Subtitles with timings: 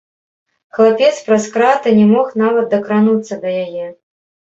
[0.77, 3.85] Хлапец праз краты не мог нават дакрануцца да яе.